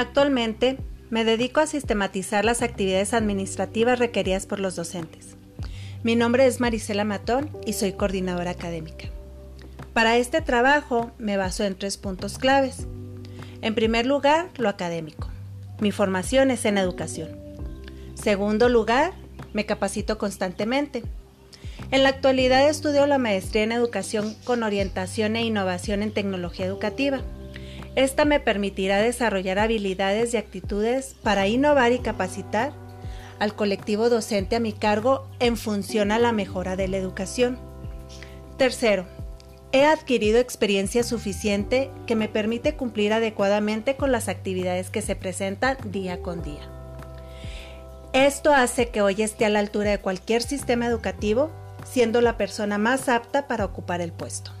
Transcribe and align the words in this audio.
Actualmente 0.00 0.78
me 1.10 1.24
dedico 1.26 1.60
a 1.60 1.66
sistematizar 1.66 2.42
las 2.42 2.62
actividades 2.62 3.12
administrativas 3.12 3.98
requeridas 3.98 4.46
por 4.46 4.58
los 4.58 4.74
docentes. 4.74 5.36
Mi 6.02 6.16
nombre 6.16 6.46
es 6.46 6.58
Marisela 6.58 7.04
Matón 7.04 7.50
y 7.66 7.74
soy 7.74 7.92
coordinadora 7.92 8.52
académica. 8.52 9.10
Para 9.92 10.16
este 10.16 10.40
trabajo 10.40 11.10
me 11.18 11.36
baso 11.36 11.64
en 11.64 11.74
tres 11.74 11.98
puntos 11.98 12.38
claves. 12.38 12.86
En 13.60 13.74
primer 13.74 14.06
lugar, 14.06 14.48
lo 14.56 14.70
académico. 14.70 15.28
Mi 15.80 15.92
formación 15.92 16.50
es 16.50 16.64
en 16.64 16.78
educación. 16.78 17.28
Segundo 18.14 18.70
lugar, 18.70 19.12
me 19.52 19.66
capacito 19.66 20.16
constantemente. 20.16 21.02
En 21.90 22.04
la 22.04 22.08
actualidad 22.08 22.66
estudio 22.66 23.06
la 23.06 23.18
maestría 23.18 23.64
en 23.64 23.72
educación 23.72 24.34
con 24.44 24.62
orientación 24.62 25.36
e 25.36 25.44
innovación 25.44 26.02
en 26.02 26.14
tecnología 26.14 26.64
educativa. 26.64 27.20
Esta 27.96 28.24
me 28.24 28.40
permitirá 28.40 28.98
desarrollar 28.98 29.58
habilidades 29.58 30.32
y 30.32 30.36
actitudes 30.36 31.16
para 31.22 31.48
innovar 31.48 31.92
y 31.92 31.98
capacitar 31.98 32.72
al 33.40 33.54
colectivo 33.54 34.08
docente 34.08 34.56
a 34.56 34.60
mi 34.60 34.72
cargo 34.72 35.26
en 35.40 35.56
función 35.56 36.12
a 36.12 36.18
la 36.18 36.32
mejora 36.32 36.76
de 36.76 36.88
la 36.88 36.98
educación. 36.98 37.58
Tercero, 38.58 39.06
he 39.72 39.84
adquirido 39.84 40.38
experiencia 40.38 41.02
suficiente 41.02 41.90
que 42.06 42.14
me 42.14 42.28
permite 42.28 42.76
cumplir 42.76 43.12
adecuadamente 43.12 43.96
con 43.96 44.12
las 44.12 44.28
actividades 44.28 44.90
que 44.90 45.02
se 45.02 45.16
presentan 45.16 45.78
día 45.90 46.20
con 46.20 46.42
día. 46.42 46.68
Esto 48.12 48.52
hace 48.52 48.88
que 48.88 49.02
hoy 49.02 49.22
esté 49.22 49.46
a 49.46 49.50
la 49.50 49.60
altura 49.60 49.90
de 49.90 50.00
cualquier 50.00 50.42
sistema 50.42 50.86
educativo, 50.86 51.50
siendo 51.84 52.20
la 52.20 52.36
persona 52.36 52.76
más 52.76 53.08
apta 53.08 53.46
para 53.46 53.64
ocupar 53.64 54.00
el 54.00 54.12
puesto. 54.12 54.52